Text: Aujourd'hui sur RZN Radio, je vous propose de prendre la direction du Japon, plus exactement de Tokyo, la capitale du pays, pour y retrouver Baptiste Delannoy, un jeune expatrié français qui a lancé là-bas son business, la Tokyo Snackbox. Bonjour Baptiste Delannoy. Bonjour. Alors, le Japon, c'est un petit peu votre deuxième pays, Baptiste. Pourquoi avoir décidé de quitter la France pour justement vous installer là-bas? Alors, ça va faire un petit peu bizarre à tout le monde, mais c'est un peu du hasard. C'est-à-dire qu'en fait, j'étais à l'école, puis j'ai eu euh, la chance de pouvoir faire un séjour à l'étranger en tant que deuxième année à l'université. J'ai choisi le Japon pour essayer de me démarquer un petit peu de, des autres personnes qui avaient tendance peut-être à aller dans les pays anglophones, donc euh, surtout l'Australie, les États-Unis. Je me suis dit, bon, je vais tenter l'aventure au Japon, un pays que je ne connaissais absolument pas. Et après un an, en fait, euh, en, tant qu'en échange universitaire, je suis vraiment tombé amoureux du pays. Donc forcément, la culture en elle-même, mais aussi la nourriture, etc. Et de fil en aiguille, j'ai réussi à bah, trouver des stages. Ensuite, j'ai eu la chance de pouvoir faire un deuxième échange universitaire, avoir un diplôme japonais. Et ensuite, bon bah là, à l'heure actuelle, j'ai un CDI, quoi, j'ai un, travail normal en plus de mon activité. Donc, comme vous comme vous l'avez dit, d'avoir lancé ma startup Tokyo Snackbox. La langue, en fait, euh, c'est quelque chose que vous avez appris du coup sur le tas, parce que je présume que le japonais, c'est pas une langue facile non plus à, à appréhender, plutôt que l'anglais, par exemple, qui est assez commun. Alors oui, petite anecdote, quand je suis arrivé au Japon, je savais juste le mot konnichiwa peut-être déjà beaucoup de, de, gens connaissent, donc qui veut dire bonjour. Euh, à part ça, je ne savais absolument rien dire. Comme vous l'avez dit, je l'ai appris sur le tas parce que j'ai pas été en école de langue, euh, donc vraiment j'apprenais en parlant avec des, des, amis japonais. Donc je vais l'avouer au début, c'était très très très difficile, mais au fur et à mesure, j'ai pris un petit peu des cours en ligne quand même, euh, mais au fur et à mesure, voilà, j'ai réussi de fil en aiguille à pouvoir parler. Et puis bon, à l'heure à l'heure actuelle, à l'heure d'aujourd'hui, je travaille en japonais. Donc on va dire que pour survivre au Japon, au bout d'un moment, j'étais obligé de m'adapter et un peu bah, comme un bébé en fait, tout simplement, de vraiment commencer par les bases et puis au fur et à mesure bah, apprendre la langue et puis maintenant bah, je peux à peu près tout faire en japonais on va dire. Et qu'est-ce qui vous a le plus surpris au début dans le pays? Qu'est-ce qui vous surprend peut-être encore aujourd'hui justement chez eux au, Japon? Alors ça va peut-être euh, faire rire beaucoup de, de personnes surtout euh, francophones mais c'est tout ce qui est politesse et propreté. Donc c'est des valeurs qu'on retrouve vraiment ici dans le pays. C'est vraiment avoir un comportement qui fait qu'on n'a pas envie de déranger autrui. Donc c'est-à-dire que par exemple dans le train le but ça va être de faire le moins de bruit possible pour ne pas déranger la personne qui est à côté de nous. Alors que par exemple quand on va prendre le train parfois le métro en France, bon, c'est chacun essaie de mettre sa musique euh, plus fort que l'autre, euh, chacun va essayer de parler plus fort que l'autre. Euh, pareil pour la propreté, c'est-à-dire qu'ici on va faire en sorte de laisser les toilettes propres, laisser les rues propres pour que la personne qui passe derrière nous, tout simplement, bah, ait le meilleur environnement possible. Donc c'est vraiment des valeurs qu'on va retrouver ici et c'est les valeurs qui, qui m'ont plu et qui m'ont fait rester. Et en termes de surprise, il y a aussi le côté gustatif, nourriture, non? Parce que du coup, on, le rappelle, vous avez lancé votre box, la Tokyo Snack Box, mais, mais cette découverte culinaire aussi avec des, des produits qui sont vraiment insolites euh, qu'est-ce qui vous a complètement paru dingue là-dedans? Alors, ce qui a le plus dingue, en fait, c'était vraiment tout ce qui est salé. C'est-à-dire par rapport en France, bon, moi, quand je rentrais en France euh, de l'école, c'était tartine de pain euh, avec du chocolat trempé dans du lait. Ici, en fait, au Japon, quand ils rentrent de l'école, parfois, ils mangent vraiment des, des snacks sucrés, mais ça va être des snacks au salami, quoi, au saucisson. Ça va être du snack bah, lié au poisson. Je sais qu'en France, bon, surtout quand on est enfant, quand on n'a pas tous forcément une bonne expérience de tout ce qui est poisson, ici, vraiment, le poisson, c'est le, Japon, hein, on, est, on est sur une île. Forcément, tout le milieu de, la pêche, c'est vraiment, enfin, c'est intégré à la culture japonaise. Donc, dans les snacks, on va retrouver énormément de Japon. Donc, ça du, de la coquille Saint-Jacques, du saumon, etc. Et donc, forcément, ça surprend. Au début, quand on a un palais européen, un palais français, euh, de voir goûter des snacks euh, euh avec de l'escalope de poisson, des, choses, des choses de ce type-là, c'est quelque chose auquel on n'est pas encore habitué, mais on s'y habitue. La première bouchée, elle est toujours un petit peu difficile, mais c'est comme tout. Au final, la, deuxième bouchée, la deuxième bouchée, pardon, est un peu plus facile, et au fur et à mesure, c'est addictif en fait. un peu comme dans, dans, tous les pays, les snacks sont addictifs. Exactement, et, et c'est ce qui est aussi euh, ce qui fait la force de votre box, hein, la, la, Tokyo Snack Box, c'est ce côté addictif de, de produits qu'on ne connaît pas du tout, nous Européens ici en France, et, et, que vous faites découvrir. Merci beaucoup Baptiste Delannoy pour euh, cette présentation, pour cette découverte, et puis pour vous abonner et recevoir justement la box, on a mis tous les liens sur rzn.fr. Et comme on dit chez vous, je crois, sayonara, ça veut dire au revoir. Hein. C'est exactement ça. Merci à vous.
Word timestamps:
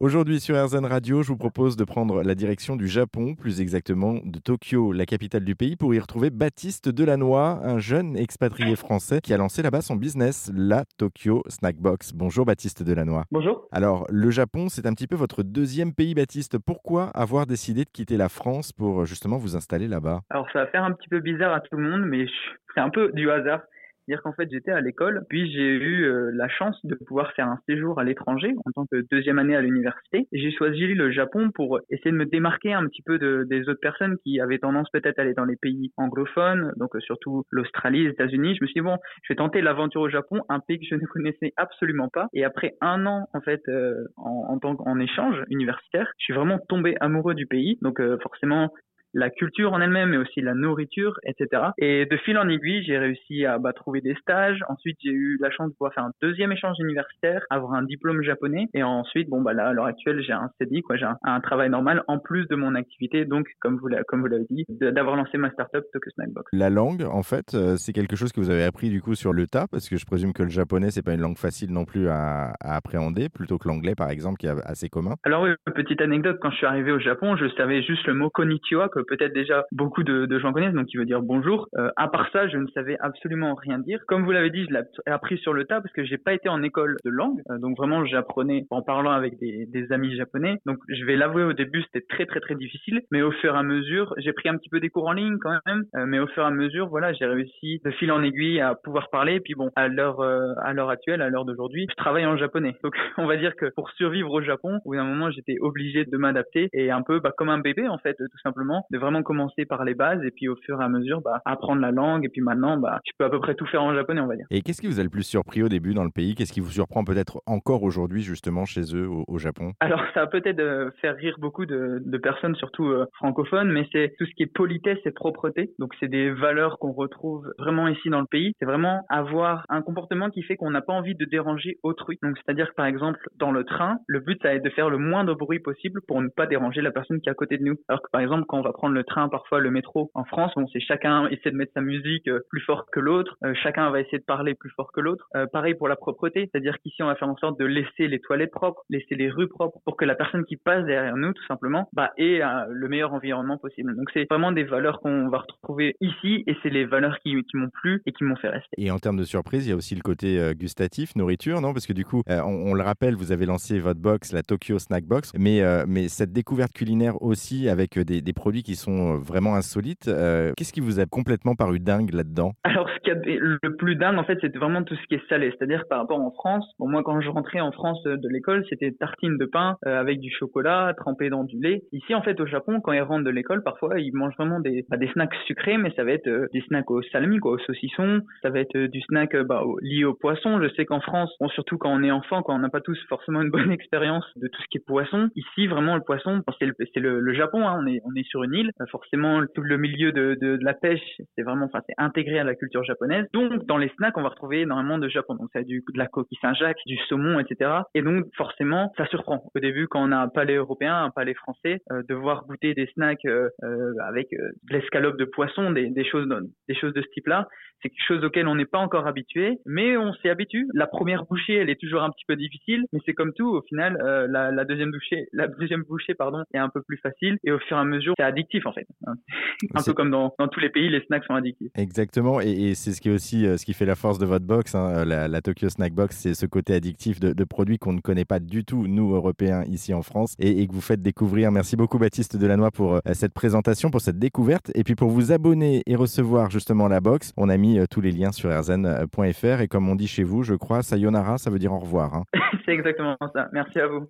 Aujourd'hui 0.00 0.38
sur 0.38 0.54
RZN 0.54 0.86
Radio, 0.86 1.24
je 1.24 1.28
vous 1.30 1.36
propose 1.36 1.76
de 1.76 1.82
prendre 1.82 2.22
la 2.22 2.36
direction 2.36 2.76
du 2.76 2.86
Japon, 2.86 3.34
plus 3.34 3.60
exactement 3.60 4.20
de 4.24 4.38
Tokyo, 4.38 4.92
la 4.92 5.06
capitale 5.06 5.44
du 5.44 5.56
pays, 5.56 5.74
pour 5.74 5.92
y 5.92 5.98
retrouver 5.98 6.30
Baptiste 6.30 6.88
Delannoy, 6.88 7.58
un 7.64 7.80
jeune 7.80 8.16
expatrié 8.16 8.76
français 8.76 9.20
qui 9.20 9.34
a 9.34 9.36
lancé 9.36 9.60
là-bas 9.60 9.80
son 9.80 9.96
business, 9.96 10.52
la 10.54 10.84
Tokyo 10.98 11.42
Snackbox. 11.48 12.12
Bonjour 12.12 12.46
Baptiste 12.46 12.84
Delannoy. 12.84 13.24
Bonjour. 13.32 13.66
Alors, 13.72 14.06
le 14.08 14.30
Japon, 14.30 14.68
c'est 14.68 14.86
un 14.86 14.94
petit 14.94 15.08
peu 15.08 15.16
votre 15.16 15.42
deuxième 15.42 15.92
pays, 15.92 16.14
Baptiste. 16.14 16.58
Pourquoi 16.58 17.06
avoir 17.08 17.46
décidé 17.46 17.84
de 17.84 17.90
quitter 17.90 18.16
la 18.16 18.28
France 18.28 18.72
pour 18.72 19.04
justement 19.04 19.36
vous 19.36 19.56
installer 19.56 19.88
là-bas? 19.88 20.20
Alors, 20.30 20.46
ça 20.52 20.60
va 20.60 20.66
faire 20.68 20.84
un 20.84 20.92
petit 20.92 21.08
peu 21.08 21.18
bizarre 21.18 21.54
à 21.54 21.60
tout 21.60 21.76
le 21.76 21.82
monde, 21.82 22.06
mais 22.06 22.24
c'est 22.72 22.80
un 22.80 22.90
peu 22.90 23.10
du 23.14 23.28
hasard. 23.32 23.62
C'est-à-dire 24.08 24.22
qu'en 24.22 24.32
fait, 24.32 24.48
j'étais 24.50 24.70
à 24.70 24.80
l'école, 24.80 25.26
puis 25.28 25.52
j'ai 25.52 25.68
eu 25.68 26.04
euh, 26.06 26.30
la 26.32 26.48
chance 26.48 26.78
de 26.86 26.94
pouvoir 26.94 27.30
faire 27.32 27.46
un 27.46 27.58
séjour 27.68 28.00
à 28.00 28.04
l'étranger 28.04 28.54
en 28.64 28.70
tant 28.72 28.86
que 28.90 29.04
deuxième 29.10 29.38
année 29.38 29.54
à 29.54 29.60
l'université. 29.60 30.26
J'ai 30.32 30.50
choisi 30.50 30.86
le 30.86 31.10
Japon 31.10 31.50
pour 31.54 31.80
essayer 31.90 32.10
de 32.10 32.16
me 32.16 32.24
démarquer 32.24 32.72
un 32.72 32.86
petit 32.86 33.02
peu 33.02 33.18
de, 33.18 33.44
des 33.50 33.68
autres 33.68 33.82
personnes 33.82 34.16
qui 34.24 34.40
avaient 34.40 34.60
tendance 34.60 34.88
peut-être 34.94 35.18
à 35.18 35.22
aller 35.22 35.34
dans 35.34 35.44
les 35.44 35.56
pays 35.56 35.92
anglophones, 35.98 36.72
donc 36.78 36.96
euh, 36.96 37.00
surtout 37.00 37.44
l'Australie, 37.50 38.04
les 38.04 38.12
États-Unis. 38.12 38.54
Je 38.54 38.64
me 38.64 38.66
suis 38.66 38.80
dit, 38.80 38.80
bon, 38.80 38.96
je 39.24 39.34
vais 39.34 39.36
tenter 39.36 39.60
l'aventure 39.60 40.00
au 40.00 40.08
Japon, 40.08 40.40
un 40.48 40.60
pays 40.60 40.78
que 40.78 40.86
je 40.88 40.94
ne 40.94 41.06
connaissais 41.12 41.52
absolument 41.58 42.08
pas. 42.08 42.28
Et 42.32 42.44
après 42.44 42.76
un 42.80 43.04
an, 43.04 43.28
en 43.34 43.42
fait, 43.42 43.60
euh, 43.68 44.06
en, 44.16 44.58
tant 44.58 44.74
qu'en 44.74 44.98
échange 44.98 45.36
universitaire, 45.50 46.10
je 46.16 46.24
suis 46.24 46.34
vraiment 46.34 46.58
tombé 46.70 46.96
amoureux 47.00 47.34
du 47.34 47.46
pays. 47.46 47.78
Donc 47.82 48.00
forcément, 48.22 48.70
la 49.18 49.30
culture 49.30 49.72
en 49.72 49.80
elle-même, 49.80 50.10
mais 50.10 50.16
aussi 50.16 50.40
la 50.40 50.54
nourriture, 50.54 51.18
etc. 51.24 51.62
Et 51.78 52.06
de 52.06 52.16
fil 52.18 52.38
en 52.38 52.48
aiguille, 52.48 52.84
j'ai 52.84 52.98
réussi 52.98 53.44
à 53.44 53.58
bah, 53.58 53.72
trouver 53.72 54.00
des 54.00 54.14
stages. 54.22 54.60
Ensuite, 54.68 54.96
j'ai 55.02 55.10
eu 55.10 55.38
la 55.40 55.50
chance 55.50 55.68
de 55.70 55.72
pouvoir 55.74 55.92
faire 55.92 56.04
un 56.04 56.12
deuxième 56.22 56.52
échange 56.52 56.76
universitaire, 56.78 57.42
avoir 57.50 57.72
un 57.72 57.82
diplôme 57.82 58.22
japonais. 58.22 58.68
Et 58.74 58.82
ensuite, 58.82 59.28
bon 59.28 59.42
bah 59.42 59.52
là, 59.52 59.68
à 59.68 59.72
l'heure 59.72 59.86
actuelle, 59.86 60.22
j'ai 60.22 60.32
un 60.32 60.48
CDI, 60.58 60.82
quoi, 60.82 60.96
j'ai 60.96 61.06
un, 61.22 61.40
travail 61.40 61.70
normal 61.70 62.02
en 62.08 62.18
plus 62.18 62.46
de 62.48 62.56
mon 62.56 62.74
activité. 62.74 63.24
Donc, 63.24 63.46
comme 63.60 63.78
vous 63.78 63.88
comme 64.06 64.20
vous 64.20 64.26
l'avez 64.26 64.46
dit, 64.50 64.64
d'avoir 64.68 65.16
lancé 65.16 65.38
ma 65.38 65.50
startup 65.50 65.84
Tokyo 65.92 66.10
Snackbox. 66.14 66.50
La 66.52 66.70
langue, 66.70 67.02
en 67.02 67.22
fait, 67.22 67.54
euh, 67.54 67.76
c'est 67.76 67.92
quelque 67.92 68.16
chose 68.16 68.32
que 68.32 68.40
vous 68.40 68.50
avez 68.50 68.64
appris 68.64 68.90
du 68.90 69.00
coup 69.00 69.14
sur 69.14 69.32
le 69.32 69.46
tas, 69.46 69.66
parce 69.70 69.88
que 69.88 69.96
je 69.96 70.06
présume 70.06 70.32
que 70.32 70.42
le 70.42 70.50
japonais, 70.50 70.90
c'est 70.90 71.02
pas 71.02 71.14
une 71.14 71.20
langue 71.20 71.38
facile 71.38 71.72
non 71.72 71.84
plus 71.84 72.08
à, 72.08 72.52
à 72.60 72.76
appréhender, 72.76 73.28
plutôt 73.28 73.58
que 73.58 73.66
l'anglais, 73.66 73.94
par 73.96 74.10
exemple, 74.10 74.36
qui 74.38 74.46
est 74.46 74.54
assez 74.64 74.88
commun. 74.88 75.14
Alors 75.24 75.42
oui, 75.42 75.50
petite 75.74 76.00
anecdote, 76.00 76.38
quand 76.40 76.50
je 76.50 76.56
suis 76.56 76.66
arrivé 76.66 76.92
au 76.92 77.00
Japon, 77.00 77.36
je 77.36 77.48
savais 77.56 77.82
juste 77.82 78.06
le 78.06 78.14
mot 78.14 78.30
konnichiwa 78.30 78.88
peut-être 79.08 79.32
déjà 79.32 79.64
beaucoup 79.72 80.02
de, 80.02 80.26
de, 80.26 80.38
gens 80.38 80.52
connaissent, 80.52 80.74
donc 80.74 80.86
qui 80.86 80.96
veut 80.96 81.04
dire 81.04 81.22
bonjour. 81.22 81.68
Euh, 81.76 81.90
à 81.96 82.08
part 82.08 82.28
ça, 82.32 82.48
je 82.48 82.56
ne 82.56 82.66
savais 82.68 82.96
absolument 83.00 83.54
rien 83.54 83.78
dire. 83.78 84.00
Comme 84.06 84.24
vous 84.24 84.32
l'avez 84.32 84.50
dit, 84.50 84.66
je 84.66 84.74
l'ai 84.74 85.12
appris 85.12 85.38
sur 85.38 85.52
le 85.52 85.64
tas 85.64 85.80
parce 85.80 85.92
que 85.92 86.04
j'ai 86.04 86.18
pas 86.18 86.34
été 86.34 86.48
en 86.48 86.62
école 86.62 86.96
de 87.04 87.10
langue, 87.10 87.40
euh, 87.50 87.58
donc 87.58 87.76
vraiment 87.76 88.04
j'apprenais 88.04 88.66
en 88.70 88.82
parlant 88.82 89.10
avec 89.10 89.38
des, 89.38 89.66
des, 89.66 89.92
amis 89.92 90.14
japonais. 90.16 90.58
Donc 90.66 90.78
je 90.88 91.04
vais 91.04 91.16
l'avouer 91.16 91.44
au 91.44 91.52
début, 91.54 91.82
c'était 91.82 92.06
très 92.08 92.26
très 92.26 92.40
très 92.40 92.54
difficile, 92.54 93.02
mais 93.10 93.22
au 93.22 93.32
fur 93.32 93.54
et 93.54 93.58
à 93.58 93.62
mesure, 93.62 94.14
j'ai 94.18 94.32
pris 94.32 94.48
un 94.48 94.56
petit 94.56 94.68
peu 94.68 94.80
des 94.80 94.90
cours 94.90 95.06
en 95.08 95.12
ligne 95.12 95.38
quand 95.38 95.54
même, 95.66 95.84
euh, 95.96 96.04
mais 96.06 96.18
au 96.18 96.26
fur 96.28 96.42
et 96.42 96.46
à 96.46 96.50
mesure, 96.50 96.88
voilà, 96.88 97.12
j'ai 97.12 97.26
réussi 97.26 97.80
de 97.84 97.90
fil 97.92 98.12
en 98.12 98.22
aiguille 98.22 98.60
à 98.60 98.74
pouvoir 98.74 99.08
parler. 99.10 99.36
Et 99.36 99.40
puis 99.40 99.54
bon, 99.54 99.70
à 99.76 99.88
l'heure 99.88 100.20
à 100.20 100.72
l'heure 100.72 100.90
actuelle, 100.90 101.22
à 101.22 101.30
l'heure 101.30 101.44
d'aujourd'hui, 101.44 101.86
je 101.90 101.94
travaille 101.96 102.26
en 102.26 102.36
japonais. 102.36 102.76
Donc 102.82 102.94
on 103.16 103.26
va 103.26 103.36
dire 103.36 103.56
que 103.56 103.66
pour 103.74 103.90
survivre 103.92 104.30
au 104.30 104.42
Japon, 104.42 104.80
au 104.84 104.90
bout 104.90 104.96
d'un 104.96 105.04
moment, 105.04 105.30
j'étais 105.30 105.56
obligé 105.60 106.04
de 106.04 106.16
m'adapter 106.16 106.68
et 106.72 106.90
un 106.90 107.02
peu 107.02 107.20
bah, 107.20 107.32
comme 107.36 107.48
un 107.48 107.58
bébé 107.58 107.88
en 107.88 107.98
fait, 107.98 108.14
tout 108.14 108.38
simplement, 108.42 108.84
de 108.90 108.98
vraiment 108.98 109.22
commencer 109.22 109.64
par 109.64 109.84
les 109.84 109.94
bases 109.94 110.22
et 110.24 110.30
puis 110.30 110.48
au 110.48 110.56
fur 110.56 110.80
et 110.80 110.84
à 110.84 110.88
mesure 110.88 111.20
bah, 111.20 111.40
apprendre 111.44 111.80
la 111.80 111.90
langue 111.90 112.24
et 112.24 112.28
puis 112.28 112.40
maintenant 112.40 112.76
bah, 112.76 113.00
je 113.06 113.12
peux 113.18 113.24
à 113.24 113.30
peu 113.30 113.40
près 113.40 113.54
tout 113.54 113.66
faire 113.66 113.82
en 113.82 113.94
japonais 113.94 114.20
on 114.20 114.26
va 114.26 114.36
dire. 114.36 114.46
Et 114.50 114.62
qu'est-ce 114.62 114.80
qui 114.80 114.86
vous 114.86 115.00
a 115.00 115.02
le 115.02 115.10
plus 115.10 115.22
surpris 115.22 115.62
au 115.62 115.68
début 115.68 115.94
dans 115.94 116.04
le 116.04 116.10
pays? 116.10 116.34
Qu'est-ce 116.34 116.52
qui 116.52 116.60
vous 116.60 116.70
surprend 116.70 117.04
peut-être 117.04 117.40
encore 117.46 117.82
aujourd'hui 117.82 118.22
justement 118.22 118.64
chez 118.64 118.94
eux 118.94 119.08
au, 119.08 119.38
Japon? 119.38 119.72
Alors 119.80 120.02
ça 120.14 120.20
va 120.20 120.26
peut-être 120.26 120.58
euh, 120.58 120.90
faire 121.00 121.14
rire 121.14 121.36
beaucoup 121.38 121.64
de, 121.64 122.02
de 122.04 122.18
personnes 122.18 122.56
surtout 122.56 122.86
euh, 122.88 123.06
francophones 123.14 123.70
mais 123.70 123.86
c'est 123.92 124.14
tout 124.18 124.26
ce 124.26 124.34
qui 124.34 124.42
est 124.42 124.52
politesse 124.52 124.98
et 125.04 125.10
propreté. 125.10 125.70
Donc 125.78 125.94
c'est 126.00 126.08
des 126.08 126.30
valeurs 126.30 126.78
qu'on 126.78 126.92
retrouve 126.92 127.52
vraiment 127.58 127.88
ici 127.88 128.10
dans 128.10 128.20
le 128.20 128.26
pays. 128.26 128.52
C'est 128.58 128.66
vraiment 128.66 129.04
avoir 129.08 129.64
un 129.68 129.82
comportement 129.82 130.30
qui 130.30 130.42
fait 130.42 130.56
qu'on 130.56 130.70
n'a 130.70 130.82
pas 130.82 130.92
envie 130.92 131.14
de 131.14 131.24
déranger 131.24 131.78
autrui. 131.82 132.18
Donc 132.22 132.36
c'est-à-dire 132.38 132.70
que 132.70 132.74
par 132.74 132.86
exemple 132.86 133.20
dans 133.36 133.52
le 133.52 133.64
train 133.64 133.98
le 134.06 134.20
but 134.20 134.40
ça 134.42 134.48
va 134.48 134.54
être 134.54 134.64
de 134.64 134.70
faire 134.70 134.90
le 134.90 134.98
moins 134.98 135.24
de 135.24 135.32
bruit 135.32 135.60
possible 135.60 136.00
pour 136.06 136.20
ne 136.20 136.28
pas 136.28 136.46
déranger 136.46 136.80
la 136.80 136.90
personne 136.90 137.20
qui 137.20 137.28
est 137.28 137.32
à 137.32 137.34
côté 137.34 137.58
de 137.58 137.64
nous. 137.64 137.76
Alors 137.88 138.02
que 138.02 138.10
par 138.10 138.20
exemple 138.20 138.44
quand 138.48 138.58
on 138.58 138.62
va 138.62 138.72
prendre 138.78 138.94
le 138.94 139.02
train 139.02 139.28
parfois 139.28 139.58
le 139.58 139.72
métro 139.72 140.10
en 140.14 140.24
France, 140.24 140.52
bon, 140.56 140.66
c'est 140.72 140.80
chacun 140.80 141.26
essaie 141.28 141.50
de 141.50 141.56
mettre 141.56 141.72
sa 141.74 141.80
musique 141.80 142.28
euh, 142.28 142.40
plus 142.48 142.60
fort 142.60 142.86
que 142.92 143.00
l'autre, 143.00 143.36
euh, 143.44 143.52
chacun 143.62 143.90
va 143.90 144.00
essayer 144.00 144.18
de 144.18 144.24
parler 144.24 144.54
plus 144.54 144.70
fort 144.70 144.92
que 144.92 145.00
l'autre. 145.00 145.26
Euh, 145.34 145.46
pareil 145.52 145.74
pour 145.74 145.88
la 145.88 145.96
propreté, 145.96 146.48
c'est-à-dire 146.52 146.78
qu'ici 146.78 147.02
on 147.02 147.06
va 147.06 147.16
faire 147.16 147.28
en 147.28 147.36
sorte 147.36 147.58
de 147.58 147.64
laisser 147.64 148.06
les 148.06 148.20
toilettes 148.20 148.52
propres, 148.52 148.84
laisser 148.88 149.16
les 149.16 149.30
rues 149.30 149.48
propres 149.48 149.80
pour 149.84 149.96
que 149.96 150.04
la 150.04 150.14
personne 150.14 150.44
qui 150.44 150.56
passe 150.56 150.84
derrière 150.84 151.16
nous, 151.16 151.32
tout 151.32 151.46
simplement, 151.46 151.88
bah, 151.92 152.12
ait 152.18 152.40
le 152.68 152.88
meilleur 152.88 153.12
environnement 153.12 153.58
possible. 153.58 153.96
Donc 153.96 154.08
c'est 154.14 154.26
vraiment 154.30 154.52
des 154.52 154.64
valeurs 154.64 155.00
qu'on 155.00 155.28
va 155.28 155.38
retrouver 155.38 155.96
ici 156.00 156.44
et 156.46 156.56
c'est 156.62 156.70
les 156.70 156.84
valeurs 156.84 157.18
qui, 157.18 157.34
qui 157.34 157.56
m'ont 157.56 157.70
plu 157.70 158.00
et 158.06 158.12
qui 158.12 158.22
m'ont 158.22 158.36
fait 158.36 158.48
rester. 158.48 158.70
Et 158.78 158.92
en 158.92 158.98
termes 158.98 159.18
de 159.18 159.24
surprise, 159.24 159.66
il 159.66 159.70
y 159.70 159.72
a 159.72 159.76
aussi 159.76 159.96
le 159.96 160.02
côté 160.02 160.52
gustatif, 160.54 161.16
nourriture, 161.16 161.60
non? 161.60 161.72
Parce 161.72 161.86
que 161.86 161.92
du 161.92 162.04
coup, 162.04 162.22
on, 162.28 162.74
le 162.74 162.82
rappelle, 162.82 163.16
vous 163.16 163.32
avez 163.32 163.46
lancé 163.46 163.80
votre 163.80 164.00
box, 164.00 164.32
la 164.32 164.42
Tokyo 164.42 164.78
Snack 164.78 165.04
Box, 165.04 165.32
mais, 165.36 165.62
mais 165.86 166.08
cette 166.08 166.32
découverte 166.32 166.72
culinaire 166.72 167.20
aussi 167.22 167.68
avec 167.68 167.98
des, 167.98 168.20
des 168.20 168.32
produits 168.32 168.62
qui 168.62 168.67
sont 168.76 169.18
vraiment 169.18 169.54
insolites 169.54 170.08
euh, 170.08 170.52
qu'est-ce 170.56 170.72
qui 170.72 170.80
vous 170.80 171.00
a 171.00 171.06
complètement 171.06 171.54
paru 171.54 171.78
dingue 171.80 172.12
là-dedans? 172.12 172.52
Alors, 172.64 172.88
ce 172.90 172.98
qui 173.00 173.10
a 173.10 173.14
le 173.14 173.76
plus 173.76 173.96
dingue, 173.96 174.18
en 174.18 174.24
fait, 174.24 174.38
c'était 174.40 174.58
vraiment 174.58 174.82
tout 174.82 174.94
ce 174.94 175.06
qui 175.06 175.14
est 175.14 175.28
salé. 175.28 175.52
C'est-à-dire 175.56 175.84
par 175.88 176.00
rapport 176.00 176.20
en 176.20 176.30
France, 176.30 176.66
bon, 176.78 176.88
moi, 176.88 177.02
quand 177.02 177.20
je 177.20 177.28
rentrais 177.28 177.60
en 177.60 177.72
France 177.72 178.00
euh, 178.06 178.16
de 178.16 178.28
l'école, 178.28 178.64
c'était 178.68 178.92
tartine 178.92 179.38
de 179.38 179.46
pain 179.46 179.76
euh, 179.86 180.00
avec 180.00 180.20
du 180.20 180.30
chocolat 180.30 180.92
trempé 180.96 181.30
dans 181.30 181.44
du 181.44 181.60
lait. 181.60 181.82
Ici, 181.92 182.14
en 182.14 182.22
fait, 182.22 182.40
au 182.40 182.46
Japon, 182.46 182.80
quand 182.80 182.92
ils 182.92 183.00
rentrent 183.00 183.24
de 183.24 183.30
l'école, 183.30 183.62
parfois, 183.62 184.00
ils 184.00 184.14
mangent 184.14 184.36
vraiment 184.36 184.60
des, 184.60 184.84
des 184.96 185.08
snacks 185.08 185.34
sucrés, 185.46 185.78
mais 185.78 185.92
ça 185.96 186.04
va 186.04 186.12
être 186.12 186.28
des 186.52 186.60
snacks 186.62 186.90
au 186.90 187.02
salami, 187.02 187.38
quoi, 187.38 187.52
au 187.52 187.58
saucisson. 187.58 188.20
Ça 188.42 188.50
va 188.50 188.60
être 188.60 188.76
du 188.76 189.00
snack 189.02 189.36
bah, 189.36 189.62
lié 189.82 190.04
au 190.04 190.14
poisson. 190.14 190.60
Je 190.62 190.68
sais 190.74 190.84
qu'en 190.84 191.00
France, 191.00 191.30
bon, 191.40 191.48
surtout 191.48 191.78
quand 191.78 191.90
on 191.90 192.02
est 192.02 192.10
enfant, 192.10 192.42
quand 192.42 192.54
on 192.54 192.58
n'a 192.58 192.68
pas 192.68 192.80
tous 192.80 192.98
forcément 193.08 193.42
une 193.42 193.50
bonne 193.50 193.70
expérience 193.70 194.24
de 194.36 194.48
tout 194.48 194.62
ce 194.62 194.68
qui 194.70 194.78
est 194.78 194.86
poisson, 194.86 195.28
ici, 195.36 195.66
vraiment, 195.66 195.94
le 195.94 196.02
poisson, 196.02 196.42
c'est 196.58 197.00
le, 197.00 197.34
Japon, 197.34 197.66
hein, 197.66 197.78
on, 197.80 197.86
est, 197.86 198.00
on 198.04 198.14
est 198.14 198.26
sur 198.28 198.42
une 198.42 198.54
île. 198.54 198.57
Forcément, 198.90 199.42
tout 199.54 199.62
le 199.62 199.76
milieu 199.76 200.12
de, 200.12 200.58
la 200.60 200.74
pêche, 200.74 201.20
c'est 201.34 201.42
vraiment, 201.42 201.66
enfin, 201.66 201.80
c'est 201.86 201.94
intégré 201.98 202.38
à 202.38 202.44
la 202.44 202.54
culture 202.54 202.84
japonaise. 202.84 203.26
Donc, 203.32 203.64
dans 203.66 203.76
les 203.76 203.88
snacks, 203.96 204.16
on 204.16 204.22
va 204.22 204.28
retrouver 204.30 204.62
énormément 204.62 204.98
de 204.98 205.08
Japon. 205.08 205.34
Donc, 205.34 205.48
ça 205.52 205.62
du, 205.62 205.82
de 205.92 205.98
la 205.98 206.06
coquille 206.06 206.38
Saint-Jacques, 206.40 206.78
du 206.86 206.96
saumon, 207.08 207.38
etc. 207.38 207.70
Et 207.94 208.02
donc, 208.02 208.24
forcément, 208.36 208.92
ça 208.96 209.06
surprend. 209.06 209.42
Au 209.54 209.60
début, 209.60 209.88
quand 209.88 210.02
on 210.06 210.12
a 210.12 210.16
un 210.16 210.28
palais 210.28 210.56
européen, 210.56 211.04
un 211.04 211.10
palais 211.10 211.34
français, 211.34 211.80
euh, 211.92 212.02
de 212.08 212.14
voir 212.14 212.44
goûter 212.46 212.74
des 212.74 212.86
snacks 212.94 213.24
euh, 213.26 213.48
euh 213.62 213.92
avec 214.06 214.28
de 214.30 214.52
l'escalope 214.70 215.18
de 215.18 215.24
poisson, 215.24 215.70
des, 215.70 216.04
choses, 216.04 216.28
des 216.68 216.74
choses 216.74 216.94
de 216.94 217.02
ce 217.02 217.08
type-là, 217.08 217.48
c'est 217.82 217.90
quelque 217.90 218.06
chose 218.06 218.24
auquel 218.24 218.48
on 218.48 218.56
n'est 218.56 218.66
pas 218.66 218.78
encore 218.78 219.06
habitué, 219.06 219.58
mais 219.66 219.96
on 219.96 220.12
s'y 220.14 220.28
habitue. 220.28 220.66
La 220.74 220.86
première 220.86 221.24
bouchée, 221.24 221.54
elle 221.54 221.70
est 221.70 221.80
toujours 221.80 222.02
un 222.02 222.10
petit 222.10 222.24
peu 222.26 222.36
difficile, 222.36 222.84
mais 222.92 222.98
c'est 223.06 223.14
comme 223.14 223.32
tout. 223.34 223.48
Au 223.48 223.62
final, 223.62 223.96
la, 224.30 224.64
deuxième 224.64 224.90
bouchée, 224.90 225.26
la 225.32 225.46
deuxième 225.46 225.82
bouchée, 225.82 226.14
pardon, 226.14 226.42
est 226.52 226.58
un 226.58 226.68
peu 226.68 226.82
plus 226.82 226.98
facile, 226.98 227.38
et 227.44 227.52
au 227.52 227.58
fur 227.60 227.76
et 227.76 227.80
à 227.80 227.84
mesure, 227.84 228.14
c'est 228.16 228.24
addictif 228.48 228.66
en 228.66 228.72
fait. 228.72 228.86
un 229.06 229.82
peu 229.82 229.92
comme 229.92 230.10
dans, 230.10 230.34
dans, 230.38 230.48
tous 230.48 230.60
les 230.60 230.70
pays, 230.70 230.88
les 230.88 231.00
snacks 231.02 231.24
sont 231.24 231.34
addictifs. 231.34 231.70
Exactement, 231.74 232.40
et, 232.40 232.50
et 232.50 232.74
c'est 232.74 232.92
ce 232.92 233.00
qui 233.00 233.08
est 233.08 233.12
aussi 233.12 233.46
euh, 233.46 233.56
ce 233.56 233.64
qui 233.64 233.74
fait 233.74 233.86
la 233.86 233.94
force 233.94 234.18
de 234.18 234.26
votre 234.26 234.44
box, 234.44 234.74
hein, 234.74 235.04
la, 235.04 235.28
la, 235.28 235.40
Tokyo 235.40 235.68
Snack 235.68 235.92
Box, 235.92 236.16
c'est 236.16 236.34
ce 236.34 236.46
côté 236.46 236.74
addictif 236.74 237.20
de, 237.20 237.32
de 237.32 237.44
produits 237.44 237.78
qu'on 237.78 237.92
ne 237.92 238.00
connaît 238.00 238.24
pas 238.24 238.40
du 238.40 238.64
tout, 238.64 238.86
nous 238.86 239.14
Européens 239.14 239.64
ici 239.64 239.94
en 239.94 240.02
France, 240.02 240.34
et, 240.38 240.62
et, 240.62 240.66
que 240.66 240.72
vous 240.72 240.80
faites 240.80 241.02
découvrir. 241.02 241.52
Merci 241.52 241.76
beaucoup 241.76 241.98
Baptiste 241.98 242.36
Delannoy 242.36 242.70
pour 242.70 242.94
euh, 242.94 243.00
cette 243.12 243.34
présentation, 243.34 243.90
pour 243.90 244.00
cette 244.00 244.18
découverte, 244.18 244.70
et 244.74 244.84
puis 244.84 244.94
pour 244.94 245.10
vous 245.10 245.32
abonner 245.32 245.82
et 245.86 245.96
recevoir 245.96 246.50
justement 246.50 246.88
la 246.88 247.00
box, 247.00 247.32
on 247.36 247.48
a 247.48 247.56
mis 247.56 247.78
tous 247.90 248.00
les 248.00 248.12
liens 248.12 248.32
sur 248.32 248.50
rzn.fr. 248.50 249.60
Et 249.60 249.68
comme 249.68 249.88
on 249.88 249.94
dit 249.94 250.08
chez 250.08 250.22
vous, 250.22 250.42
je 250.42 250.54
crois, 250.54 250.82
sayonara, 250.82 251.38
ça 251.38 251.50
veut 251.50 251.58
dire 251.58 251.72
au 251.72 251.78
revoir. 251.78 252.14
Hein. 252.14 252.24
C'est 252.64 252.72
exactement 252.72 253.16
ça. 253.34 253.48
Merci 253.52 253.80
à 253.80 253.86
vous. 253.86 254.06